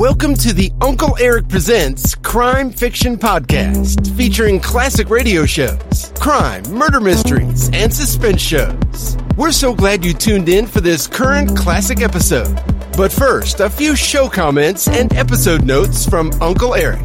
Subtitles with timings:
[0.00, 7.00] Welcome to the Uncle Erich Presents Crime Fiction Podcast, featuring classic radio shows, crime, murder
[7.00, 9.18] mysteries, and suspense shows.
[9.36, 12.58] We're so glad you tuned in for this current classic episode.
[12.96, 17.04] But first, a few show comments and episode notes from Uncle Erich.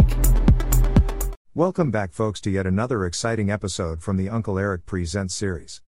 [1.53, 5.81] Welcome back, folks, to yet another exciting episode from the Uncle Erich Presents series.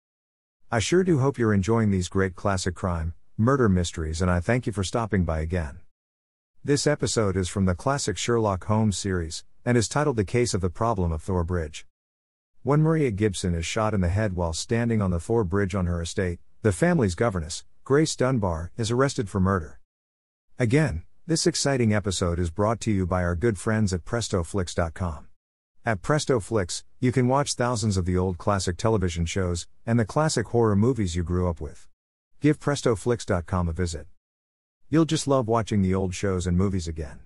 [0.73, 4.67] I sure do hope you're enjoying these great classic crime, murder mysteries, and I thank
[4.67, 5.79] you for stopping by again.
[6.67, 10.61] This episode is from the classic Sherlock Holmes series, and is titled The Case of
[10.61, 11.87] the Problem of Thor Bridge.
[12.65, 15.87] When Maria Gibson is shot in the head while standing on the Thor Bridge on
[15.87, 19.79] her estate, the family's governess, Grace Dunbar, is arrested for murder.
[20.59, 25.29] Again, this exciting episode is brought to you by our good friends at PrestoFlix.com.
[25.85, 30.49] At PrestoFlix, you can watch thousands of the old classic television shows and the classic
[30.49, 31.87] horror movies you grew up with.
[32.41, 34.09] Give PrestoFlix.com a visit.
[34.89, 37.19] You'll just love watching the old shows and movies again.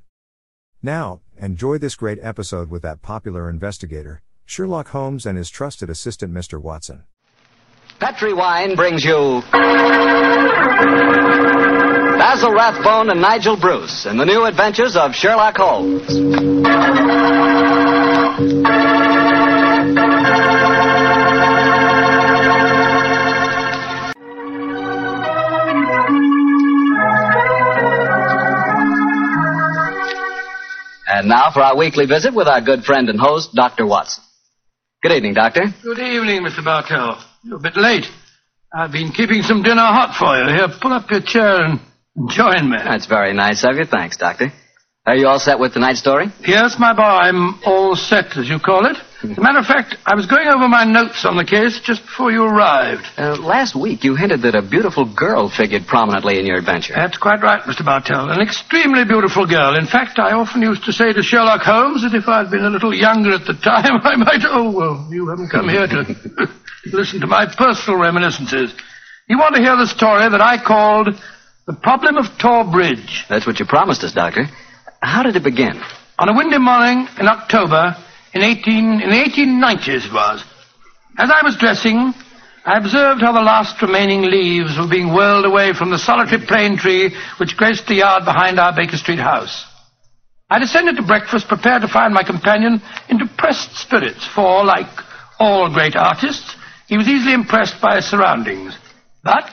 [0.83, 6.33] Now, enjoy this great episode with that popular investigator, Sherlock Holmes and his trusted assistant,
[6.33, 6.59] Mr.
[6.59, 7.05] Watson.
[7.99, 9.43] Petri Wine brings you
[12.19, 16.09] Basil Rathbone and Nigel Bruce in the new adventures of Sherlock Holmes.
[31.21, 33.85] And now for our weekly visit with our good friend and host, Dr.
[33.85, 34.25] Watson.
[35.03, 35.65] Good evening, Doctor.
[35.83, 36.65] Good evening, Mr.
[36.65, 37.23] Bartell.
[37.43, 38.07] You're a bit late.
[38.75, 40.49] I've been keeping some dinner hot for you.
[40.49, 41.79] Here, pull up your chair and
[42.31, 42.79] join me.
[42.83, 43.85] That's very nice of you.
[43.85, 44.51] Thanks, Doctor.
[45.05, 46.29] Are you all set with tonight's story?
[46.41, 48.97] Yes, my boy, I'm all set, as you call it.
[49.23, 52.01] As a matter of fact, I was going over my notes on the case just
[52.01, 53.05] before you arrived.
[53.19, 56.95] Uh, last week, you hinted that a beautiful girl figured prominently in your adventure.
[56.97, 57.85] That's quite right, Mr.
[57.85, 58.31] Bartell.
[58.31, 59.77] An extremely beautiful girl.
[59.77, 62.71] In fact, I often used to say to Sherlock Holmes that if I'd been a
[62.71, 64.41] little younger at the time, I might.
[64.45, 66.49] Oh, well, you haven't come here to
[66.87, 68.73] listen to my personal reminiscences.
[69.29, 71.09] You want to hear the story that I called
[71.67, 73.27] The Problem of Thor Bridge.
[73.29, 74.47] That's what you promised us, Doctor.
[75.03, 75.79] How did it begin?
[76.19, 77.97] On a windy morning in October
[78.35, 80.45] in 18, in the 1890s it was.
[81.19, 82.15] As I was dressing,
[82.65, 86.77] I observed how the last remaining leaves were being whirled away from the solitary plane
[86.77, 89.65] tree which graced the yard behind our Baker Street house.
[90.51, 94.89] I descended to breakfast prepared to find my companion in depressed spirits, for, like
[95.39, 96.55] all great artists,
[96.89, 98.77] he was easily impressed by his surroundings.
[99.23, 99.51] But,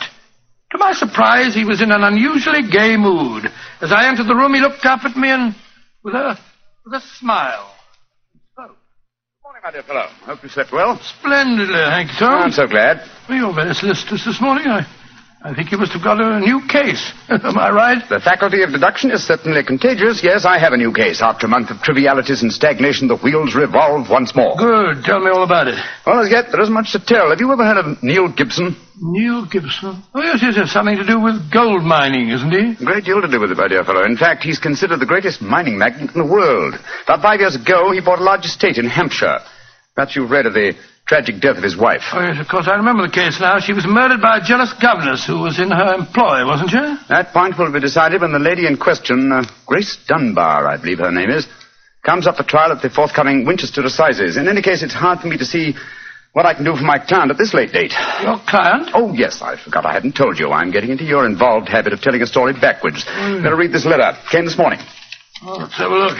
[0.71, 3.45] to my surprise, he was in an unusually gay mood.
[3.79, 5.55] As I entered the room, he looked up at me and,
[6.03, 6.37] with a,
[6.83, 7.76] with a smile,
[9.67, 10.07] My dear fellow.
[10.23, 10.97] Hope you slept well.
[11.19, 12.25] Splendidly, thank you, sir.
[12.25, 13.03] I'm so glad.
[13.27, 14.63] Well, you're very solicitous this morning.
[14.65, 14.87] I,
[15.43, 17.11] I think you must have got a new case.
[17.29, 17.99] Am I right?
[18.07, 20.23] The faculty of deduction is certainly contagious.
[20.23, 21.21] Yes, I have a new case.
[21.21, 24.55] After a month of trivialities and stagnation, the wheels revolve once more.
[24.55, 25.03] Good.
[25.03, 25.75] Tell me all about it.
[26.05, 27.29] Well, as yet, there isn't much to tell.
[27.29, 28.73] Have you ever heard of Neil Gibson?
[29.01, 30.01] Neil Gibson.
[30.15, 30.71] Oh, yes, yes, yes.
[30.71, 32.81] Something to do with gold mining, isn't he?
[32.81, 34.05] A great deal to do with it, my dear fellow.
[34.05, 36.75] In fact, he's considered the greatest mining magnate in the world.
[37.03, 39.39] About five years ago, he bought a large estate in Hampshire.
[39.97, 40.77] Perhaps you've read of the
[41.07, 42.03] tragic death of his wife.
[42.13, 42.67] Oh, yes, of course.
[42.67, 43.57] I remember the case now.
[43.57, 46.77] She was murdered by a jealous governess who was in her employ, wasn't she?
[47.09, 50.99] That point will be decided when the lady in question, uh, Grace Dunbar, I believe
[50.99, 51.47] her name is,
[52.05, 54.37] comes up for trial at the forthcoming Winchester Assizes.
[54.37, 55.73] In any case, it's hard for me to see
[56.33, 57.93] what I can do for my client at this late date.
[58.21, 58.91] Your client?
[58.93, 60.51] Oh, yes, I forgot I hadn't told you.
[60.51, 63.03] I'm getting into your involved habit of telling a story backwards.
[63.03, 63.41] Mm.
[63.41, 64.13] Better read this letter.
[64.29, 64.77] Came this morning.
[65.41, 66.17] Oh, let's have a look.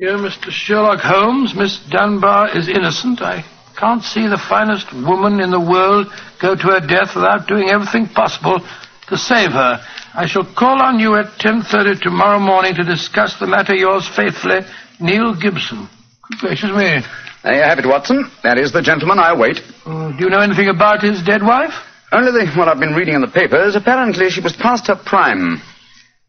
[0.00, 0.50] Dear Mr.
[0.50, 3.20] Sherlock Holmes, Miss Dunbar is innocent.
[3.20, 3.44] I
[3.76, 6.06] can't see the finest woman in the world
[6.40, 8.64] go to her death without doing everything possible
[9.08, 9.78] to save her.
[10.14, 13.74] I shall call on you at 10.30 tomorrow morning to discuss the matter.
[13.74, 14.60] Yours faithfully,
[15.00, 15.86] Neil Gibson.
[16.30, 17.04] Good gracious me.
[17.42, 18.24] There you have it, Watson.
[18.42, 19.60] That is the gentleman I await.
[19.84, 21.74] Uh, do you know anything about his dead wife?
[22.10, 25.60] Only the, what I've been reading in the papers, apparently she was past her prime.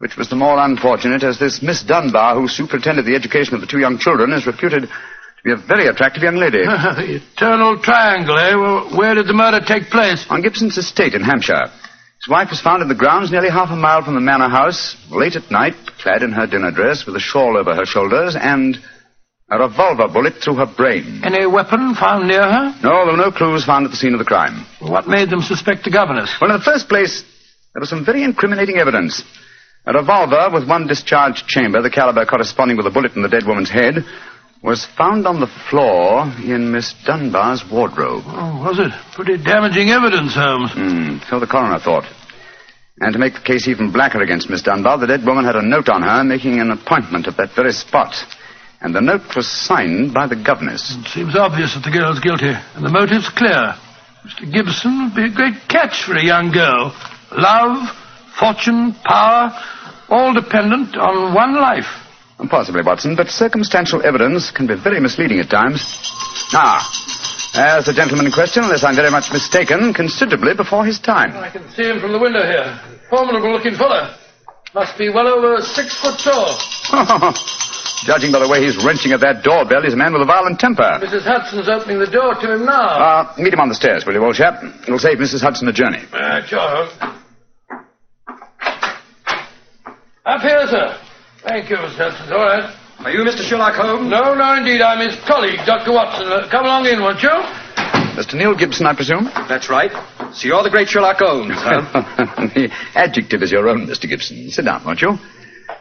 [0.02, 3.68] Which was the more unfortunate as this Miss Dunbar, who superintended the education of the
[3.68, 6.58] two young children, is reputed to be a very attractive young lady.
[6.66, 8.56] the eternal triangle, eh?
[8.56, 10.26] Well, where did the murder take place?
[10.32, 11.68] On Gibson's estate in Hampshire.
[12.18, 14.98] His wife was found in the grounds nearly half a mile from the manor house,
[15.12, 18.80] late at night, clad in her dinner dress, with a shawl over her shoulders, and
[19.52, 21.22] a revolver bullet through her brain.
[21.24, 22.76] Any weapon found near her?
[22.82, 24.66] No, there were no clues found at the scene of the crime.
[24.80, 26.34] What made them suspect the governess?
[26.42, 27.24] Well, in the first place,
[27.76, 29.24] there was some very incriminating evidence.
[29.86, 33.48] A revolver with one discharged chamber, the caliber corresponding with the bullet in the dead
[33.48, 34.06] woman's head,
[34.62, 38.24] was found on the floor in Miss Dunbar's wardrobe.
[38.28, 38.92] Oh, was it?
[39.16, 40.72] Pretty damaging evidence, Holmes.
[40.74, 42.06] Hmm, so the coroner thought.
[43.00, 45.64] And to make the case even blacker against Miss Dunbar, the dead woman had a
[45.66, 48.14] note on her making an appointment at that very spot.
[48.82, 50.96] And the note was signed by the governess.
[51.00, 53.74] It seems obvious that the girl's guilty, and the motive's clear.
[54.26, 54.52] Mr.
[54.52, 56.94] Gibson would be a great catch for a young girl.
[57.32, 57.90] Love,
[58.40, 59.52] fortune, power,
[60.10, 61.88] all dependent on one life.
[62.50, 65.82] Possibly, Watson, but circumstantial evidence can be very misleading at times.
[66.54, 66.82] Ah,
[67.54, 71.36] as the gentleman in question, unless I'm very much mistaken, considerably before his time.
[71.38, 72.80] I can see him from the window here.
[73.10, 74.16] Formidable looking fellow.
[74.74, 76.58] Must be well over six foot tall.
[78.06, 80.60] Judging by the way he's wrenching at that doorbell, he's a man with a violent
[80.60, 80.98] temper.
[81.04, 81.22] Mrs.
[81.24, 82.88] Hudson's opening the door to him now.
[83.30, 84.64] Uh, meet him on the stairs, will you, old chap?
[84.88, 85.42] It'll save Mrs.
[85.42, 86.02] Hudson a journey.
[86.12, 87.21] Uh, sure.
[90.26, 90.98] Up here, sir.
[91.44, 92.10] Thank you, Mr.
[92.12, 92.34] Hudson.
[92.34, 92.78] All right.
[93.00, 93.42] Are you Mr.
[93.42, 94.08] Sherlock Holmes?
[94.10, 94.82] No, no, indeed.
[94.82, 95.92] I'm his colleague, Dr.
[95.92, 96.28] Watson.
[96.28, 97.34] Uh, come along in, won't you?
[98.14, 98.36] Mr.
[98.36, 99.26] Neil Gibson, I presume?
[99.50, 99.92] That's right.
[100.34, 101.82] So you're the great Sherlock Holmes, huh?
[102.54, 104.08] the adjective is your own, Mr.
[104.08, 104.52] Gibson.
[104.52, 105.18] Sit down, won't you?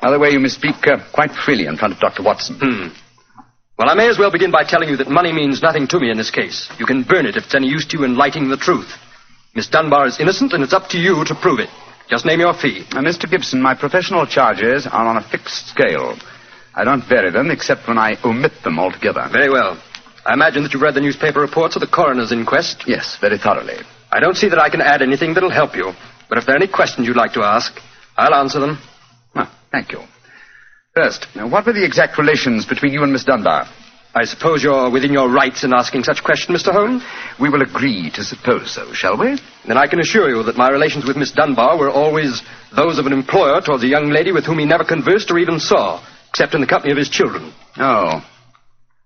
[0.01, 2.23] By the way, you may speak uh, quite freely in front of Dr.
[2.23, 2.57] Watson.
[2.59, 2.89] Hmm.
[3.79, 6.11] Well, I may as well begin by telling you that money means nothing to me
[6.11, 6.71] in this case.
[6.79, 8.95] You can burn it if it's any use to you in lighting the truth.
[9.55, 11.69] Miss Dunbar is innocent, and it's up to you to prove it.
[12.11, 12.83] Just name your fee.
[12.91, 13.31] Uh, Mr.
[13.31, 16.19] Gibson, my professional charges are on a fixed scale.
[16.75, 19.29] I don't vary them except when I omit them altogether.
[19.31, 19.81] Very well.
[20.27, 22.83] I imagine that you've read the newspaper reports of the coroner's inquest.
[22.87, 23.77] Yes, very thoroughly.
[24.11, 25.93] I don't see that I can add anything that'll help you.
[26.29, 27.73] But if there are any questions you'd like to ask,
[28.17, 28.79] I'll answer them.
[29.37, 30.01] Ah, thank you.
[30.97, 33.67] First, now, what were the exact relations between you and Miss Dunbar?
[34.13, 36.73] I suppose you're within your rights in asking such a question, Mr.
[36.73, 37.05] Holmes?
[37.39, 39.39] We will agree to suppose so, shall we?
[39.67, 42.43] Then I can assure you that my relations with Miss Dunbar were always
[42.75, 45.61] those of an employer towards a young lady with whom he never conversed or even
[45.61, 47.53] saw, except in the company of his children.
[47.77, 48.25] Oh.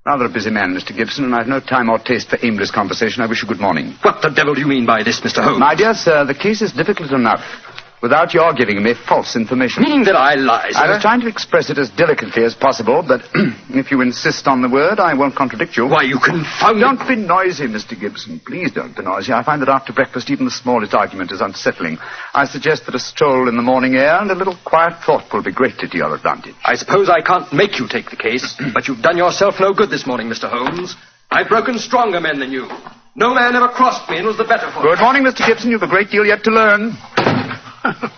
[0.06, 0.96] Rather a busy man, Mr.
[0.96, 3.22] Gibson, and I've no time or taste for aimless conversation.
[3.22, 3.94] I wish you good morning.
[4.02, 5.42] What the devil do you mean by this, Mr.
[5.44, 5.58] Holmes?
[5.60, 7.42] My dear sir, the case is difficult enough
[8.04, 9.82] without your giving me false information.
[9.82, 10.84] Meaning that I lie, sir?
[10.84, 13.22] I was trying to express it as delicately as possible, but
[13.72, 15.86] if you insist on the word, I won't contradict you.
[15.86, 16.82] Why, you confounded...
[16.84, 17.98] Don't be noisy, Mr.
[17.98, 18.40] Gibson.
[18.44, 19.32] Please don't be noisy.
[19.32, 21.96] I find that after breakfast, even the smallest argument is unsettling.
[22.34, 25.42] I suggest that a stroll in the morning air and a little quiet thought will
[25.42, 26.54] be greatly to your advantage.
[26.62, 29.88] I suppose I can't make you take the case, but you've done yourself no good
[29.88, 30.50] this morning, Mr.
[30.50, 30.94] Holmes.
[31.30, 32.68] I've broken stronger men than you.
[33.16, 34.96] No man ever crossed me and was the better for it.
[34.96, 35.46] Good morning, Mr.
[35.46, 35.70] Gibson.
[35.70, 36.92] You've a great deal yet to learn.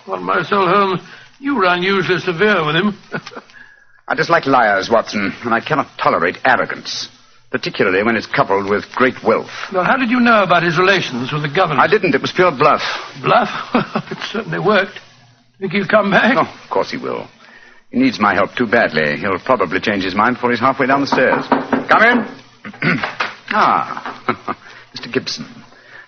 [0.06, 1.00] On my soul, Holmes,
[1.40, 2.96] you were unusually severe with him.
[4.08, 7.08] I dislike liars, Watson, and I cannot tolerate arrogance,
[7.50, 9.50] particularly when it's coupled with great wealth.
[9.72, 11.80] Now, how did you know about his relations with the governor?
[11.80, 12.14] I didn't.
[12.14, 12.82] It was pure bluff.
[13.20, 13.50] Bluff?
[14.10, 15.00] it certainly worked.
[15.58, 16.36] Think he'll come back?
[16.36, 17.26] Oh, of course he will.
[17.90, 19.16] He needs my help too badly.
[19.16, 21.46] He'll probably change his mind before he's halfway down the stairs.
[21.48, 22.18] Come in.
[23.50, 24.56] ah,
[24.94, 25.12] Mr.
[25.12, 25.46] Gibson.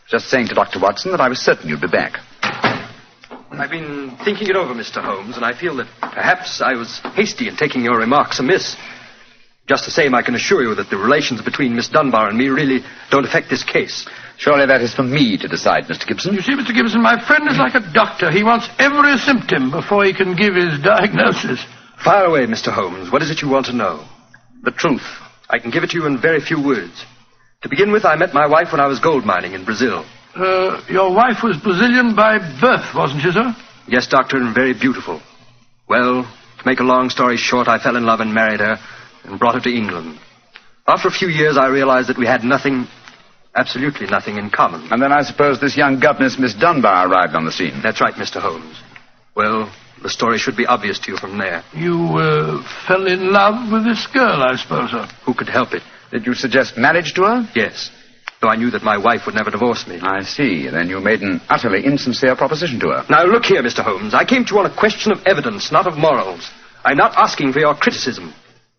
[0.08, 0.80] Just saying to Dr.
[0.80, 2.18] Watson that I was certain you'd be back.
[3.50, 5.02] I've been thinking it over, Mr.
[5.02, 8.76] Holmes, and I feel that perhaps I was hasty in taking your remarks amiss.
[9.66, 12.48] Just the same, I can assure you that the relations between Miss Dunbar and me
[12.48, 12.80] really
[13.10, 14.08] don't affect this case.
[14.38, 16.06] Surely that is for me to decide, Mr.
[16.06, 16.34] Gibson.
[16.34, 16.74] You see, Mr.
[16.74, 18.30] Gibson, my friend is like a doctor.
[18.30, 21.64] He wants every symptom before he can give his diagnosis.
[22.02, 22.72] Fire away, Mr.
[22.72, 23.10] Holmes.
[23.10, 24.06] What is it you want to know?
[24.62, 25.04] The truth.
[25.50, 27.04] I can give it to you in very few words.
[27.62, 30.04] To begin with, I met my wife when I was gold mining in Brazil.
[30.34, 33.54] Uh, your wife was Brazilian by birth, wasn't she, sir?
[33.88, 35.20] Yes, Doctor, and very beautiful.
[35.88, 38.78] Well, to make a long story short, I fell in love and married her
[39.24, 40.18] and brought her to England.
[40.86, 42.86] After a few years, I realized that we had nothing,
[43.54, 44.92] absolutely nothing in common.
[44.92, 47.80] And then I suppose this young governess, Miss Dunbar, arrived on the scene.
[47.82, 48.40] That's right, Mr.
[48.40, 48.76] Holmes.
[49.34, 49.72] Well,
[50.02, 51.62] the story should be obvious to you from there.
[51.74, 55.08] You uh, fell in love with this girl, I suppose, sir.
[55.24, 55.82] Who could help it?
[56.10, 57.48] Did you suggest marriage to her?
[57.54, 57.90] Yes.
[58.40, 59.98] Though I knew that my wife would never divorce me.
[60.00, 60.68] I see.
[60.68, 63.04] Then you made an utterly insincere proposition to her.
[63.10, 63.82] Now, look here, Mr.
[63.82, 64.14] Holmes.
[64.14, 66.48] I came to you on a question of evidence, not of morals.
[66.84, 68.32] I'm not asking for your criticism.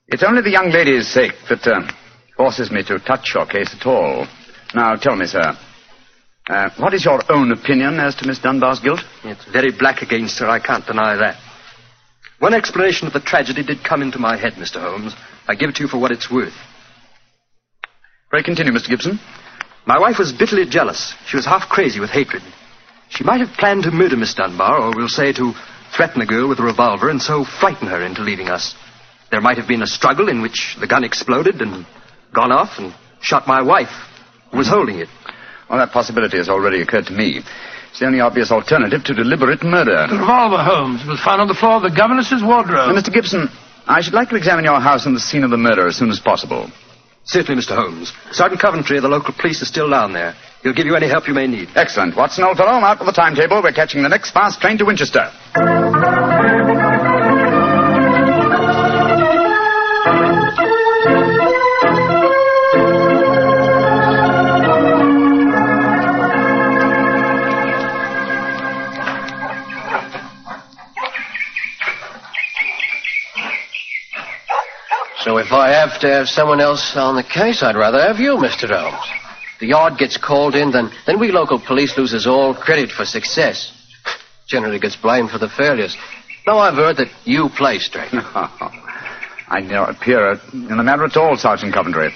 [0.07, 1.81] It's only the young lady's sake that uh,
[2.37, 4.27] forces me to touch your case at all.
[4.73, 5.57] Now, tell me, sir.
[6.49, 9.01] Uh, what is your own opinion as to Miss Dunbar's guilt?
[9.25, 10.47] It's very black against her.
[10.49, 11.35] I can't deny that.
[12.39, 14.79] One explanation of the tragedy did come into my head, Mr.
[14.81, 15.13] Holmes.
[15.47, 16.55] I give it to you for what it's worth.
[18.29, 18.87] Pray continue, Mr.
[18.89, 19.19] Gibson.
[19.85, 21.13] My wife was bitterly jealous.
[21.25, 22.43] She was half crazy with hatred.
[23.09, 25.53] She might have planned to murder Miss Dunbar, or we'll say to
[25.95, 28.75] threaten the girl with a revolver and so frighten her into leaving us.
[29.31, 31.85] There might have been a struggle in which the gun exploded and
[32.33, 33.91] gone off and shot my wife,
[34.51, 35.09] who was holding it.
[35.69, 37.41] Well, that possibility has already occurred to me.
[37.89, 40.07] It's the only obvious alternative to deliberate murder.
[40.07, 42.93] The revolver, Holmes, was found on the floor of the governess's wardrobe.
[42.93, 43.13] Now, Mr.
[43.13, 43.49] Gibson,
[43.87, 46.09] I should like to examine your house and the scene of the murder as soon
[46.09, 46.69] as possible.
[47.25, 47.75] Certainly, Mr.
[47.75, 48.11] Holmes.
[48.31, 50.35] Sergeant Coventry of the local police is still down there.
[50.63, 51.69] He'll give you any help you may need.
[51.75, 52.15] Excellent.
[52.15, 53.61] Watson, old fellow, out with the timetable.
[53.61, 55.31] We're catching the next fast train to Winchester.
[75.23, 78.37] So if I have to have someone else on the case, I'd rather have you,
[78.37, 78.69] Mr.
[78.69, 79.05] Holmes.
[79.59, 83.73] The yard gets called in, then, then we local police loses all credit for success.
[84.47, 85.97] Generally gets blamed for the failures.
[86.47, 88.09] Now I've heard that you play straight.
[88.13, 92.13] I don't appear in the matter at all, Sergeant Coventry.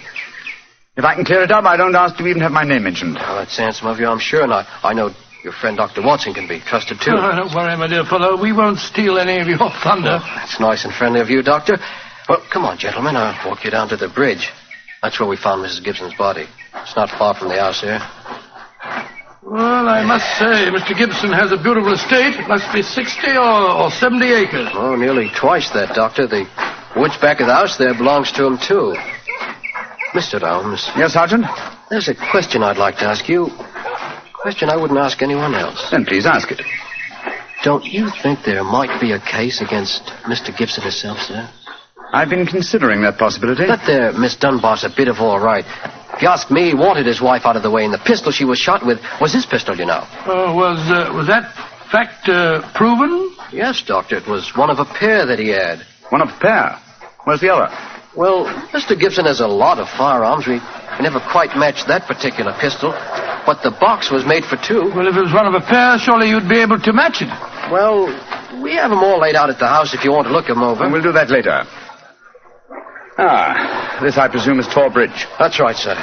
[0.95, 3.15] If I can clear it up, I don't ask to even have my name mentioned.
[3.15, 5.09] Well, that's handsome of you, I'm sure, and I, I know
[5.43, 6.01] your friend Dr.
[6.01, 7.11] Watson can be trusted too.
[7.11, 8.41] Oh, don't worry, my dear fellow.
[8.41, 10.19] We won't steal any of your thunder.
[10.23, 11.77] That's nice and friendly of you, Doctor.
[12.29, 13.15] Well, come on, gentlemen.
[13.15, 14.49] I'll walk you down to the bridge.
[15.01, 15.83] That's where we found Mrs.
[15.83, 16.45] Gibson's body.
[16.75, 17.99] It's not far from the house here.
[19.43, 20.97] Well, I must say, Mr.
[20.97, 22.39] Gibson has a beautiful estate.
[22.39, 24.69] It must be 60 or, or 70 acres.
[24.73, 26.27] Oh, nearly twice that, Doctor.
[26.27, 26.47] The
[26.95, 28.95] woods back of the house there belongs to him, too.
[30.13, 30.39] Mr.
[30.39, 31.45] Holmes, Yes, Sergeant?
[31.89, 33.47] there's a question I'd like to ask you.
[33.47, 35.89] A question I wouldn't ask anyone else.
[35.91, 36.61] Then please ask it.
[37.63, 40.55] Don't you think there might be a case against Mr.
[40.57, 41.49] Gibson himself, sir?
[42.13, 43.65] I've been considering that possibility.
[43.65, 45.65] That there Miss Dunbar's a bit of all right.
[46.13, 48.31] If you ask me, he wanted his wife out of the way, and the pistol
[48.31, 50.05] she was shot with was his pistol, you know.
[50.27, 51.51] Oh, was, uh, was that
[51.91, 53.35] fact uh, proven?
[53.51, 55.81] Yes, Doctor, it was one of a pair that he had.
[56.09, 56.77] One of a pair.
[57.23, 57.73] Where's the other?
[58.15, 58.97] Well, Mr.
[58.97, 60.45] Gibson has a lot of firearms.
[60.45, 60.61] We
[61.01, 62.91] never quite matched that particular pistol,
[63.47, 64.93] but the box was made for two.
[64.93, 67.29] Well, if it was one of a pair, surely you'd be able to match it.
[67.71, 68.05] Well,
[68.61, 70.61] we have them all laid out at the house if you want to look them
[70.61, 70.83] over.
[70.83, 71.65] And we'll do that later.
[73.17, 75.27] Ah, this, I presume, is Thor Bridge.
[75.39, 75.95] That's right, sir.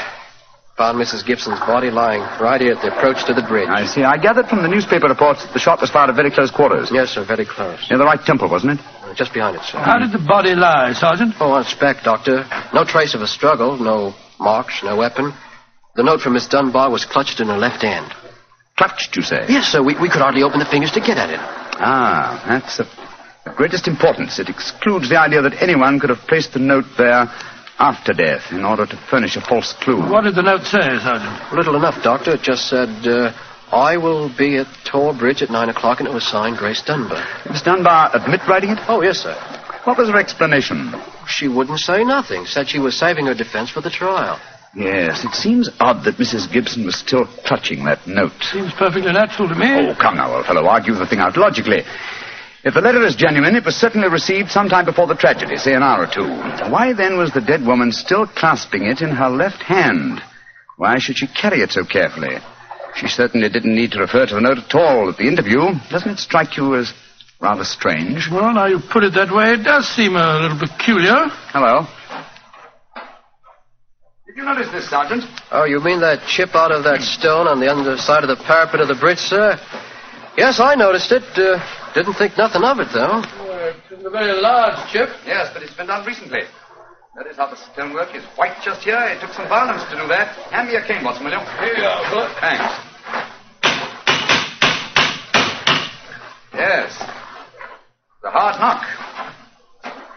[0.77, 1.27] Found Mrs.
[1.27, 3.69] Gibson's body lying right here at the approach to the bridge.
[3.69, 4.03] I see.
[4.03, 6.89] I gathered from the newspaper reports that the shot was fired at very close quarters.
[6.91, 7.85] Yes, sir, very close.
[7.91, 8.87] Near the right temple, wasn't it?
[9.17, 9.79] Just behind it, sir.
[9.79, 11.35] How did the body lie, Sergeant?
[11.41, 12.47] Oh, on its back, Doctor.
[12.73, 15.35] No trace of a struggle, no marks, no weapon.
[15.97, 18.11] The note from Miss Dunbar was clutched in her left hand.
[18.79, 19.45] Clutched, you say?
[19.49, 21.41] Yes, sir, we, we could hardly open the fingers to get at it.
[21.41, 22.77] Ah, that's
[23.51, 24.39] of greatest importance.
[24.39, 27.27] It excludes the idea that anyone could have placed the note there
[27.79, 30.01] after death in order to furnish a false clue.
[30.11, 31.53] What did the note say, Sergeant?
[31.53, 32.33] Little enough, Doctor.
[32.35, 33.33] It just said, uh,
[33.73, 37.25] I will be at Thor Bridge at 9 o'clock, and it was signed Grace Dunbar.
[37.49, 38.79] Miss Dunbar admit writing it?
[38.89, 39.35] Oh, yes, sir.
[39.85, 40.93] What was her explanation?
[41.27, 42.45] She wouldn't say nothing.
[42.45, 44.39] Said she was saving her defense for the trial.
[44.75, 46.53] Yes, it seems odd that Mrs.
[46.53, 48.33] Gibson was still clutching that note.
[48.53, 49.67] Seems perfectly natural to me.
[49.67, 50.67] Oh, come now, old fellow.
[50.67, 51.83] Argue the thing out logically.
[52.63, 55.83] If the letter is genuine, it was certainly received sometime before the tragedy, say an
[55.83, 56.29] hour or two.
[56.71, 60.21] Why then was the dead woman still clasping it in her left hand?
[60.77, 62.37] Why should she carry it so carefully?
[62.97, 65.61] She certainly didn't need to refer to the note at all at the interview.
[65.91, 66.93] Doesn't it strike you as
[67.41, 68.29] rather strange?
[68.31, 71.29] Well, now you put it that way, it does seem a little peculiar.
[71.57, 71.87] Hello.
[74.27, 75.25] Did you notice this, Sergeant?
[75.51, 78.81] Oh, you mean that chip out of that stone on the underside of the parapet
[78.81, 79.59] of the bridge, sir?
[80.37, 81.25] Yes, I noticed it.
[81.39, 81.59] Uh,
[81.95, 83.23] didn't think nothing of it, though.
[83.91, 85.09] it's a very large chip.
[85.27, 86.43] Yes, but it's been done recently.
[87.17, 88.99] That is how the stonework is white just here.
[89.11, 90.29] It took some violence to do that.
[90.55, 91.41] Hand me a cane, Watson, will you?
[91.59, 92.31] Here you are, Bert.
[92.39, 92.71] Thanks.
[96.55, 96.97] Yes.
[98.23, 98.87] The hard knock.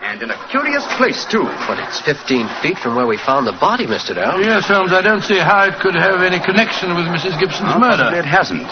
[0.02, 1.44] And in a curious place, too.
[1.66, 4.14] But it's 15 feet from where we found the body, Mr.
[4.14, 4.38] Dow.
[4.38, 7.40] Yes, Holmes, I don't see how it could have any connection with Mrs.
[7.40, 8.12] Gibson's Well, murder.
[8.12, 8.68] possibly It hasn't.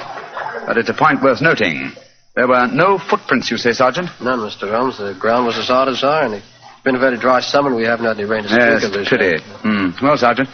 [0.68, 1.92] But it's a point worth noting.
[2.36, 4.10] There were no footprints, you say, Sergeant?
[4.22, 4.70] None, Mr.
[4.72, 4.98] Holmes.
[4.98, 6.34] The ground was as hard as iron.
[6.34, 6.46] It's
[6.84, 8.94] been a very dry summer, and we haven't had any rain to speak Yes, of
[8.94, 9.40] this pity.
[9.44, 9.90] Hmm.
[10.02, 10.48] Well, Sergeant,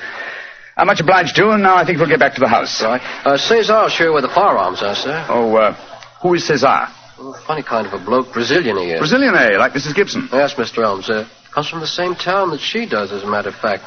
[0.76, 2.82] I'm much obliged to you, and now I think we'll get back to the house.
[2.82, 3.02] Right.
[3.26, 5.26] Uh, Cesar's sure where the firearms are, sir.
[5.30, 5.74] Oh, uh,
[6.22, 6.88] who is Cesar?
[7.20, 9.00] Oh, funny kind of a bloke, Brazilian he is.
[9.00, 9.58] Brazilian, eh?
[9.58, 9.94] Like Mrs.
[9.96, 10.28] Gibson.
[10.32, 10.84] Yes, Mr.
[10.84, 11.10] Holmes.
[11.10, 13.84] Uh, comes from the same town that she does, as a matter of fact.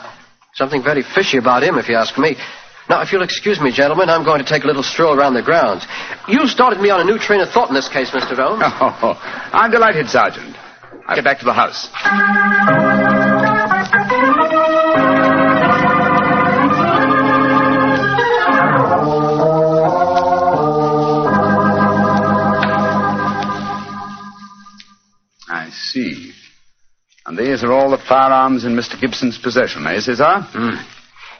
[0.54, 2.36] Something very fishy about him, if you ask me.
[2.90, 5.42] Now, if you'll excuse me, gentlemen, I'm going to take a little stroll around the
[5.42, 5.86] grounds.
[6.26, 8.34] You started me on a new train of thought in this case, Mr.
[8.34, 8.64] Holmes.
[9.02, 9.14] Oh,
[9.52, 10.56] I'm delighted, Sergeant.
[11.06, 11.88] I'll get back to the house.
[25.48, 26.32] I see.
[27.24, 29.00] And these are all the firearms in Mr.
[29.00, 30.44] Gibson's possession, eh, Cesar?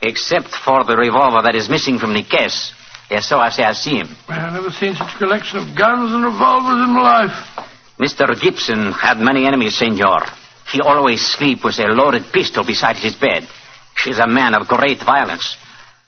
[0.02, 2.72] Except for the revolver that is missing from the case.
[3.10, 4.08] Yes, so I say I see him.
[4.28, 7.66] Well, I've never seen such a collection of guns and revolvers in my life.
[7.98, 8.40] Mr.
[8.40, 10.24] Gibson had many enemies, senor.
[10.72, 13.46] He always sleep with a loaded pistol beside his bed.
[14.04, 15.56] He's a man of great violence.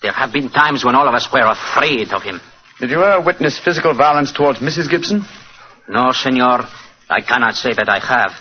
[0.00, 2.40] There have been times when all of us were afraid of him.
[2.80, 4.88] Did you ever witness physical violence towards Mrs.
[4.88, 5.24] Gibson?
[5.88, 6.66] No, senor,
[7.10, 8.32] I cannot say that I have.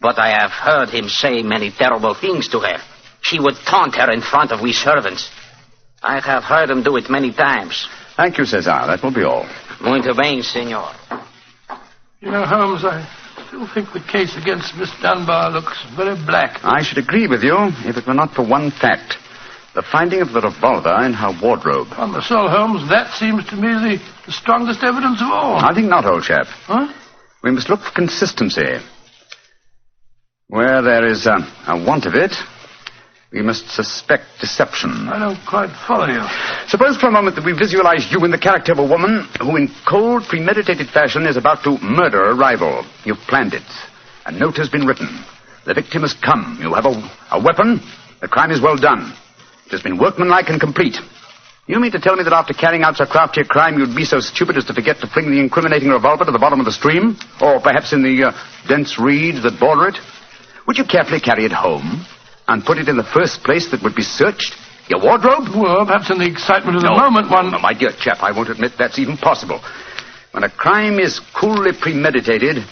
[0.00, 2.78] But I have heard him say many terrible things to her.
[3.30, 5.30] He would taunt her in front of we servants.
[6.02, 7.88] I have heard him do it many times.
[8.16, 8.86] Thank you, Cesar.
[8.86, 9.46] That will be all.
[9.80, 10.92] Muito bem, senor.
[12.20, 13.06] You know, Holmes, I
[13.46, 16.58] still think the case against Miss Dunbar looks very black.
[16.64, 19.16] I should agree with you if it were not for one fact.
[19.74, 21.88] The finding of the revolver in her wardrobe.
[21.96, 25.56] On the soul, Holmes, that seems to me the, the strongest evidence of all.
[25.58, 26.46] I think not, old chap.
[26.66, 26.92] Huh?
[27.44, 28.78] We must look for consistency.
[30.48, 31.36] Where there is a,
[31.68, 32.32] a want of it,
[33.32, 34.90] we must suspect deception.
[35.08, 36.24] I don't quite follow you.
[36.66, 39.56] Suppose for a moment that we visualize you in the character of a woman who,
[39.56, 42.86] in cold, premeditated fashion, is about to murder a rival.
[43.04, 43.68] You've planned it.
[44.24, 45.08] A note has been written.
[45.66, 46.56] The victim has come.
[46.60, 46.96] You have a,
[47.32, 47.80] a weapon.
[48.22, 49.12] The crime is well done.
[49.66, 50.96] It has been workmanlike and complete.
[51.66, 54.06] You mean to tell me that after carrying out so crafty a crime, you'd be
[54.06, 56.72] so stupid as to forget to fling the incriminating revolver to the bottom of the
[56.72, 57.18] stream?
[57.42, 58.32] Or perhaps in the uh,
[58.66, 59.98] dense reeds that border it?
[60.66, 62.06] Would you carefully carry it home
[62.48, 64.56] and put it in the first place that would be searched?
[64.88, 65.48] Your wardrobe?
[65.54, 67.50] Well, perhaps in the excitement of the No, moment, one.
[67.50, 69.60] no, my dear chap, I won't admit that's even possible.
[70.32, 72.64] When a crime is coolly premeditated,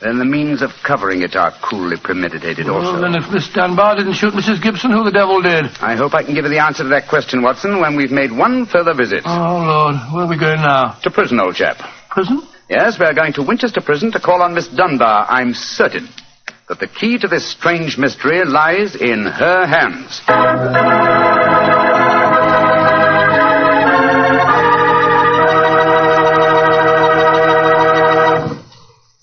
[0.00, 3.00] then the means of covering it are coolly premeditated Well, also.
[3.00, 4.62] then if Miss Dunbar didn't shoot Mrs.
[4.62, 5.66] Gibson, who the devil did?
[5.80, 8.32] I hope I can give you the answer to that question, Watson, when we've made
[8.32, 9.22] one further visit.
[9.26, 9.96] Oh, Lord.
[10.12, 10.92] Where are we going now?
[11.02, 11.76] To prison, old chap.
[12.10, 12.42] Prison?
[12.68, 15.26] Yes, we're going to Winchester Prison to call on Miss Dunbar.
[15.28, 16.08] I'm certain
[16.68, 20.20] that the key to this strange mystery lies in her hands.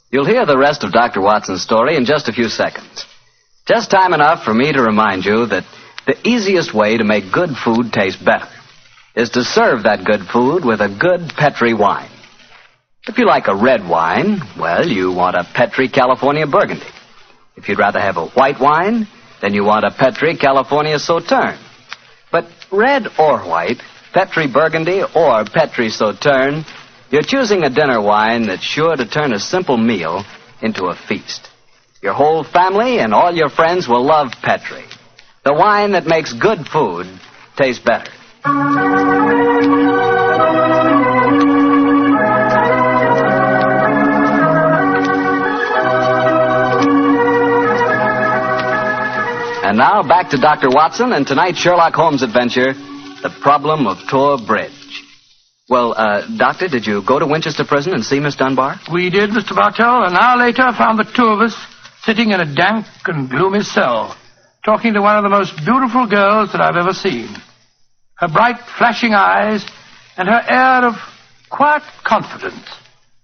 [0.10, 1.22] You'll hear the rest of Dr.
[1.22, 3.06] Watson's story in just a few seconds.
[3.66, 5.66] Just time enough for me to remind you that
[6.06, 8.48] the easiest way to make good food taste better
[9.16, 12.10] is to serve that good food with a good Petri wine.
[13.06, 16.86] If you like a red wine, well, you want a Petri California Burgundy.
[17.56, 19.08] If you'd rather have a white wine,
[19.42, 21.60] then you want a Petri California Sauterne.
[22.32, 23.82] But red or white,
[24.14, 26.66] Petri Burgundy or Petri Sauterne,
[27.12, 30.24] you're choosing a dinner wine that's sure to turn a simple meal
[30.62, 31.50] into a feast.
[32.02, 34.86] Your whole family and all your friends will love Petri,
[35.44, 37.08] the wine that makes good food
[37.56, 38.12] taste better.
[49.64, 50.68] And now back to Dr.
[50.70, 54.74] Watson and tonight's Sherlock Holmes adventure, The Problem of Thor Bridge.
[55.70, 58.76] Well, uh, Doctor, did you go to Winchester Prison and see Miss Dunbar?
[58.92, 59.56] We did, Mr.
[59.56, 60.04] Bartell.
[60.04, 61.56] An hour later, I found the two of us
[62.04, 64.18] sitting in a dank and gloomy cell,
[64.66, 67.30] talking to one of the most beautiful girls that I've ever seen.
[68.18, 69.66] Her bright, flashing eyes
[70.18, 70.96] and her air of
[71.50, 72.68] quiet confidence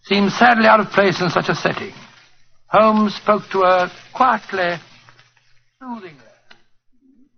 [0.04, 1.92] seemed sadly out of place in such a setting.
[2.68, 4.78] Holmes spoke to her quietly,
[5.82, 6.29] soothingly.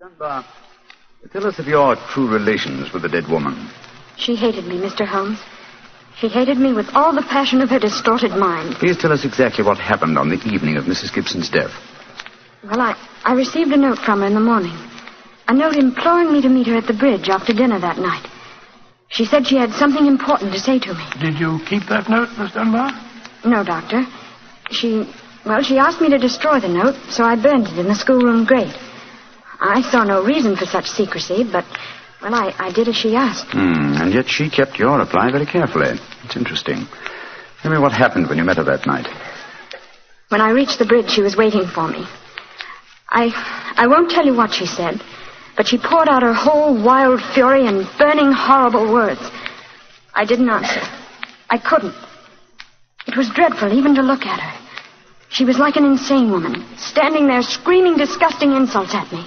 [0.02, 0.44] Dunbar,
[1.32, 3.70] tell us of your true relations with the dead woman.
[4.18, 5.06] She hated me, Mr.
[5.06, 5.38] Holmes.
[6.18, 8.74] She hated me with all the passion of her distorted mind.
[8.78, 11.14] Please tell us exactly what happened on the evening of Mrs.
[11.14, 11.70] Gibson's death.
[12.64, 14.76] Well, I, I received a note from her in the morning.
[15.48, 18.28] A note imploring me to meet her at the bridge after dinner that night.
[19.10, 21.04] She said she had something important to say to me.
[21.20, 22.90] Did you keep that note, Miss Dunbar?
[23.46, 24.08] No, Doctor.
[24.72, 25.08] She,
[25.46, 28.46] well, she asked me to destroy the note, so I burned it in the schoolroom
[28.46, 28.76] grate.
[29.62, 31.66] I saw no reason for such secrecy, but,
[32.22, 33.52] well, I, I did as she asked.
[33.52, 36.00] Hmm, and yet she kept your reply very carefully.
[36.24, 36.88] It's interesting.
[37.62, 39.08] Tell me what happened when you met her that night.
[40.30, 42.06] When I reached the bridge, she was waiting for me.
[43.08, 43.30] I,
[43.78, 45.00] I won't tell you what she said,
[45.56, 49.22] but she poured out her whole wild fury in burning, horrible words.
[50.16, 50.82] I didn't answer.
[51.50, 51.94] I couldn't.
[53.06, 54.68] It was dreadful even to look at her.
[55.30, 59.26] She was like an insane woman, standing there screaming disgusting insults at me.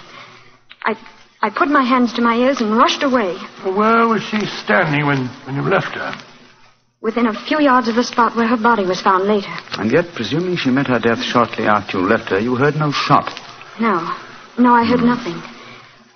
[0.84, 0.94] I,
[1.40, 3.36] I put my hands to my ears and rushed away.
[3.64, 6.14] Where was she standing when, when you left her?
[7.00, 9.52] Within a few yards of the spot where her body was found later.
[9.78, 12.92] And yet, presuming she met her death shortly after you left her, you heard no
[12.92, 13.28] shot.
[13.80, 14.14] No.
[14.58, 15.42] No, I heard nothing.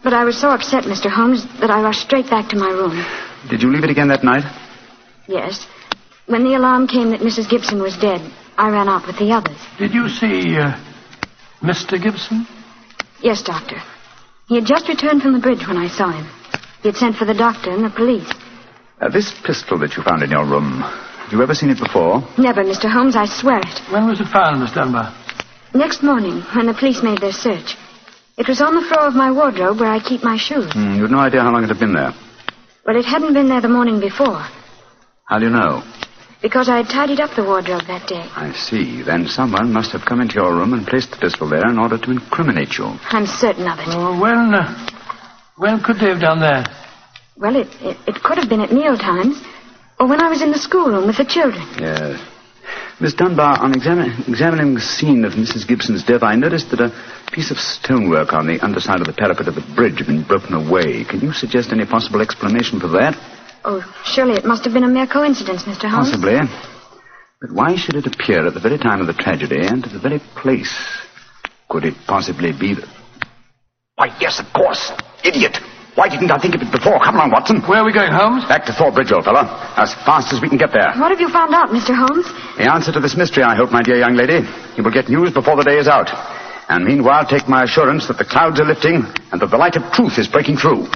[0.02, 1.10] But I was so upset, Mr.
[1.10, 3.04] Holmes, that I rushed straight back to my room.
[3.50, 4.44] Did you leave it again that night?
[5.26, 5.66] Yes.
[6.26, 7.50] When the alarm came that Mrs.
[7.50, 8.20] Gibson was dead,
[8.56, 9.58] I ran out with the others.
[9.78, 10.78] Did you see uh,
[11.60, 12.00] Mr.
[12.02, 12.46] Gibson?
[13.20, 13.76] Yes, Doctor.
[14.48, 16.26] He had just returned from the bridge when I saw him.
[16.82, 18.28] He had sent for the doctor and the police.
[19.00, 22.26] Uh, this pistol that you found in your room, have you ever seen it before?
[22.38, 22.90] Never, Mr.
[22.90, 23.78] Holmes, I swear it.
[23.92, 25.14] When was it found, Miss Dunbar?
[25.74, 27.76] Next morning, when the police made their search.
[28.38, 30.72] It was on the floor of my wardrobe where I keep my shoes.
[30.72, 32.12] Hmm, you've no idea how long it had been there.
[32.86, 34.46] Well, it hadn't been there the morning before,
[35.24, 35.82] How do you know?
[36.42, 38.22] Because I had tidied up the wardrobe that day.
[38.36, 39.02] I see.
[39.02, 41.98] Then someone must have come into your room and placed the pistol there in order
[41.98, 42.86] to incriminate you.
[43.10, 43.86] I'm certain of it.
[43.88, 44.88] Oh, when, uh,
[45.56, 46.70] when could they have done that?
[47.36, 49.40] Well, it, it, it could have been at meal times,
[49.98, 51.62] or when I was in the schoolroom with the children.
[51.78, 52.20] Yes.
[53.00, 55.66] Miss Dunbar, on exami- examining the scene of Mrs.
[55.66, 56.92] Gibson's death, I noticed that a
[57.32, 60.54] piece of stonework on the underside of the parapet of the bridge had been broken
[60.54, 61.04] away.
[61.04, 63.14] Can you suggest any possible explanation for that?
[63.70, 65.90] Oh, surely it must have been a mere coincidence, Mr.
[65.90, 66.08] Holmes.
[66.08, 66.40] Possibly.
[67.42, 69.98] But why should it appear at the very time of the tragedy and at the
[70.00, 70.72] very place?
[71.68, 72.88] Could it possibly be that...
[73.96, 74.90] Why, yes, of course.
[75.22, 75.58] Idiot.
[75.96, 76.98] Why didn't I think of it before?
[77.04, 77.60] Come along, Watson.
[77.68, 78.48] Where are we going, Holmes?
[78.48, 79.44] Back to Thor Bridge, old fellow.
[79.76, 80.94] As fast as we can get there.
[80.96, 81.92] What have you found out, Mr.
[81.92, 82.24] Holmes?
[82.56, 84.48] The answer to this mystery, I hope, my dear young lady.
[84.78, 86.08] You will get news before the day is out.
[86.70, 89.92] And meanwhile, take my assurance that the clouds are lifting and that the light of
[89.92, 90.88] truth is breaking through.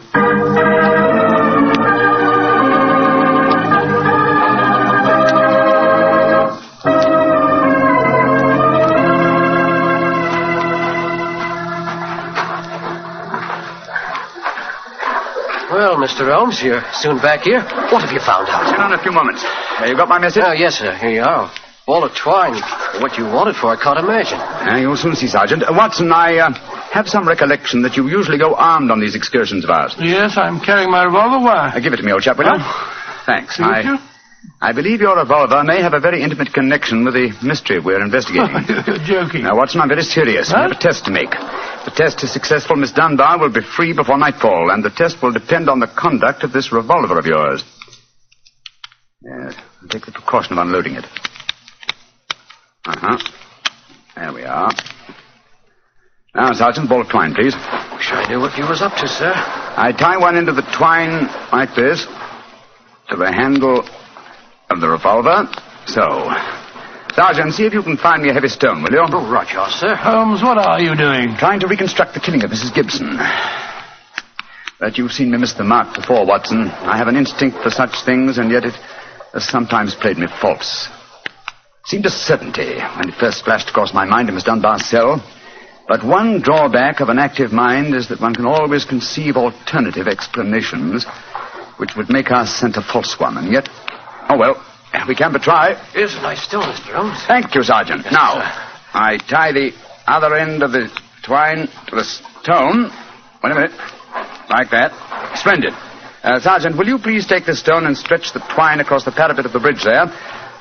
[16.02, 16.34] Mr.
[16.34, 17.60] Holmes, you're soon back here.
[17.62, 18.66] What have you found out?
[18.66, 19.44] Sit down a few moments.
[19.44, 20.42] Uh, you got my message?
[20.44, 20.92] Oh, yes, sir.
[20.96, 21.48] Here you are.
[21.86, 22.54] Ball of twine.
[23.00, 24.38] What you wanted for, I can't imagine.
[24.40, 25.62] Uh, you'll soon see, Sergeant.
[25.62, 26.52] Uh, Watson, I uh,
[26.90, 29.94] have some recollection that you usually go armed on these excursions of ours.
[30.00, 31.38] Yes, I'm carrying my revolver.
[31.38, 31.70] Why?
[31.72, 32.64] Uh, give it to me, old chap, will you?
[33.24, 33.56] Thanks.
[33.56, 33.98] Thank you.
[34.60, 38.02] I, I believe your revolver may have a very intimate connection with the mystery we're
[38.02, 38.64] investigating.
[38.86, 39.42] You're joking.
[39.44, 40.48] Now, Watson, I'm very serious.
[40.48, 40.62] We What?
[40.70, 41.30] have a test to make.
[41.32, 45.22] If the test is successful, Miss Dunbar will be free before nightfall, and the test
[45.22, 47.64] will depend on the conduct of this revolver of yours.
[49.22, 51.04] Yes, I'll take the precaution of unloading it.
[52.86, 53.18] Uh-huh.
[54.16, 54.70] There we are.
[56.34, 57.54] Now, Sergeant, ball of twine, please.
[57.54, 59.32] Wish I knew what you was up to, sir.
[59.34, 62.06] I tie one end of the twine like this
[63.10, 63.84] to the handle
[64.72, 65.48] of the revolver.
[65.86, 66.32] So.
[67.14, 69.04] Sergeant, see if you can find me a heavy stone, will you?
[69.04, 69.94] Oh, right, you sir.
[69.94, 71.36] Holmes, what are you doing?
[71.36, 72.74] Trying to reconstruct the killing of Mrs.
[72.74, 73.18] Gibson.
[74.80, 76.68] But you've seen me miss the mark before, Watson.
[76.68, 78.74] I have an instinct for such things, and yet it
[79.34, 80.88] has sometimes played me false.
[81.26, 85.22] It seemed a certainty when it first flashed across my mind in Miss Dunbar's cell.
[85.86, 91.04] But one drawback of an active mind is that one can always conceive alternative explanations
[91.76, 93.36] which would make our scent a false one.
[93.36, 93.68] And yet,
[94.28, 94.64] oh well,
[95.08, 95.74] we can but try.
[95.92, 96.94] Here's a nice stone, Mr.
[96.94, 97.22] Holmes.
[97.26, 98.04] Thank you, Sergeant.
[98.12, 98.40] now,
[98.94, 99.72] I tie the
[100.06, 100.90] other end of the
[101.24, 102.90] twine to the stone.
[103.42, 103.72] Wait a minute.
[104.50, 104.92] Like that.
[105.38, 105.72] Splendid.
[106.22, 109.44] Uh, Sergeant, will you please take this stone and stretch the twine across the parapet
[109.46, 110.06] of the bridge there,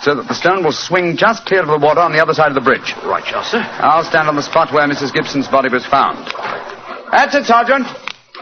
[0.02, 2.47] so that the stone will swing just clear of the water on the other side
[2.50, 2.95] of the bridge?
[3.06, 3.62] Right, you sir.
[3.78, 5.13] I'll stand on the spot where Mrs.
[5.13, 6.26] Gibson's body was found.
[7.12, 7.86] That's it, Sergeant.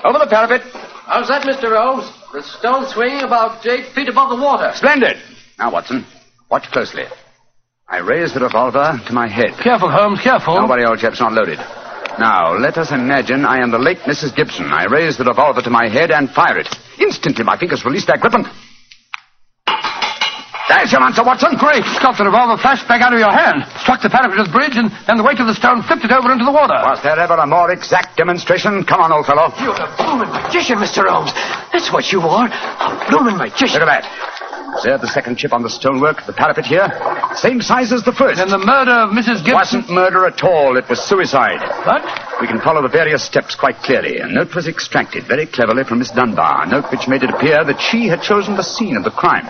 [0.06, 0.62] Over the parapet.
[1.10, 1.76] How's that, Mr.
[1.76, 2.08] Holmes?
[2.32, 4.72] The stone swinging about eight feet above the water.
[4.76, 5.18] Splendid.
[5.58, 6.06] Now, Watson,
[6.50, 7.06] watch closely.
[7.88, 9.58] I raise the revolver to my head.
[9.64, 10.54] Careful, Holmes, careful.
[10.54, 11.58] Don't worry, old chap's not loaded.
[12.20, 14.36] Now, let us imagine I am the late Mrs.
[14.36, 14.66] Gibson.
[14.66, 16.68] I raise the revolver to my head and fire it.
[17.00, 18.46] Instantly, my fingers release their grip and...
[20.70, 21.58] There's your answer, Watson.
[21.58, 24.54] Great Scott, the revolver flashed back out of your hand, struck the parapet of the
[24.54, 26.78] bridge, and then the weight of the stone flipped it over into the water.
[26.86, 28.86] Was there ever a more exact demonstration?
[28.86, 29.50] Come on, old fellow.
[29.58, 31.10] You're a blooming magician, Mr.
[31.10, 31.34] Holmes.
[31.74, 32.46] That's what you are.
[32.54, 33.82] A blooming magician.
[33.82, 34.30] Look at that.
[34.78, 36.86] Observe the second chip on the stonework, the parapet here.
[37.34, 38.38] Same size as the first.
[38.38, 39.42] Then the murder of Mrs.
[39.42, 39.82] It Gibson.
[39.82, 40.78] wasn't murder at all.
[40.78, 41.60] It was suicide.
[41.90, 42.06] What?
[42.40, 44.20] We can follow the various steps quite clearly.
[44.20, 47.66] A note was extracted very cleverly from Miss Dunbar, a note which made it appear
[47.66, 49.48] that she had chosen the scene of the crime.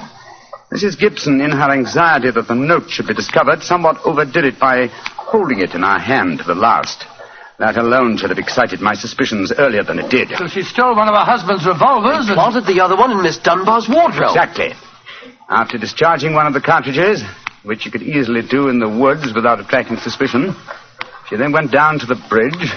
[0.71, 0.99] Mrs.
[0.99, 5.61] Gibson, in her anxiety that the note should be discovered, somewhat overdid it by holding
[5.61, 7.05] it in her hand to the last.
[7.57, 10.29] That alone should have excited my suspicions earlier than it did.
[10.37, 12.35] So she stole one of her husband's revolvers and...
[12.35, 14.29] Planted the other one in Miss Dunbar's wardrobe.
[14.29, 14.73] Exactly.
[15.49, 17.23] After discharging one of the cartridges,
[17.63, 20.55] which you could easily do in the woods without attracting suspicion,
[21.27, 22.71] she then went down to the bridge,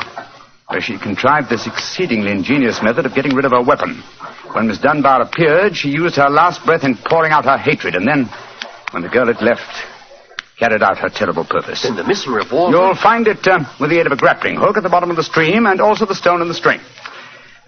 [0.72, 4.02] where she contrived this exceedingly ingenious method of getting rid of her weapon.
[4.54, 8.08] When Miss Dunbar appeared, she used her last breath in pouring out her hatred, and
[8.08, 8.24] then,
[8.92, 9.68] when the girl had left,
[10.58, 11.82] carried out her terrible purpose.
[11.82, 12.74] Then the missing revolver.
[12.74, 15.16] You'll find it uh, with the aid of a grappling hook at the bottom of
[15.16, 16.80] the stream, and also the stone and the string.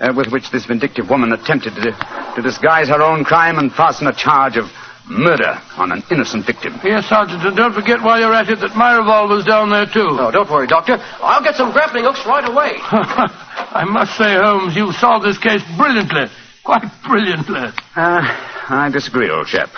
[0.00, 1.92] Uh, with which this vindictive woman attempted to,
[2.34, 4.64] to disguise her own crime and fasten a charge of
[5.08, 6.78] murder on an innocent victim.
[6.82, 10.08] Yes, Sergeant, and don't forget while you're at it that my revolver's down there, too.
[10.10, 10.96] Oh, don't worry, Doctor.
[11.20, 12.76] I'll get some grappling hooks right away.
[12.80, 16.26] I must say, Holmes, you've solved this case brilliantly.
[16.64, 17.68] Quite brilliantly.
[17.94, 18.22] Uh,
[18.68, 19.70] I disagree, old chap.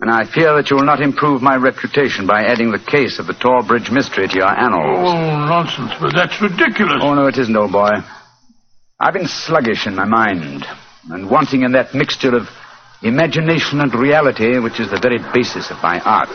[0.00, 3.26] And I fear that you will not improve my reputation by adding the case of
[3.26, 4.98] the Thor Bridge mystery to your annals.
[4.98, 7.02] Oh, nonsense, but that's ridiculous.
[7.02, 7.90] Oh, no, it isn't, old boy.
[8.98, 10.64] I've been sluggish in my mind
[11.10, 12.48] and wanting in that mixture of
[13.02, 16.30] imagination and reality which is the very basis of my art.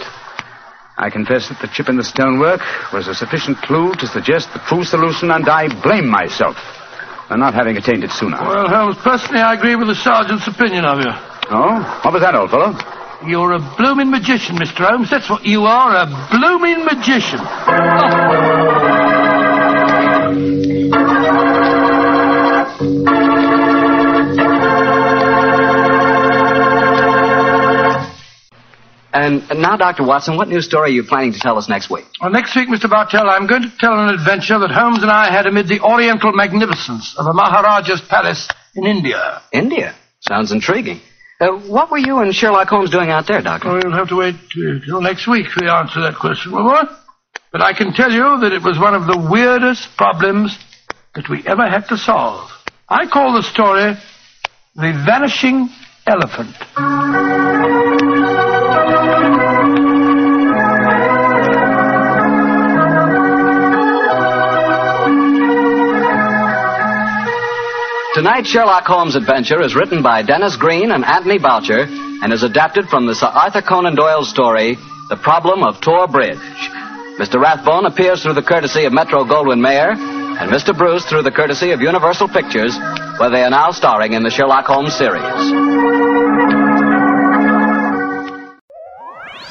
[0.98, 2.62] I confess that the chip in the stonework
[2.94, 6.56] was a sufficient clue to suggest the true solution, and I blame myself
[7.28, 8.38] for not having attained it sooner.
[8.40, 11.12] Well, Holmes, personally, I agree with the sergeant's opinion of you.
[11.52, 12.02] Oh?
[12.04, 12.74] What was that, old fellow?
[13.28, 14.88] You're a blooming magician, Mr.
[14.88, 15.10] Holmes.
[15.10, 17.40] That's what you are, a blooming magician.
[29.16, 30.04] And now, Dr.
[30.04, 32.04] Watson, what new story are you planning to tell us next week?
[32.20, 32.90] Well, next week, Mr.
[32.90, 36.34] Bartell, I'm going to tell an adventure that Holmes and I had amid the oriental
[36.34, 39.42] magnificence of a Maharaja's palace in India.
[39.54, 39.96] India?
[40.20, 41.00] Sounds intriguing.
[41.40, 43.70] Uh, what were you and Sherlock Holmes doing out there, Doctor?
[43.70, 46.82] Well, you'll have to wait uh, till next week to answer that question, boy.
[47.54, 50.60] But I can tell you that it was one of the weirdest problems
[51.14, 52.52] that we ever had to solve.
[52.90, 53.94] I call the story
[54.76, 55.70] The Vanishing
[56.06, 57.85] Elephant.
[68.26, 71.82] Tonight's Sherlock Holmes adventure is written by Denis Green and Anthony Boucher
[72.24, 76.40] and is adapted from the Sir Arthur Conan Doyle story, The Problem of Thor Bridge.
[77.20, 77.40] Mr.
[77.40, 80.76] Rathbone appears through the courtesy of Metro Goldwyn Mayer, and Mr.
[80.76, 82.76] Bruce through the courtesy of Universal Pictures,
[83.20, 86.65] where they are now starring in the Sherlock Holmes series.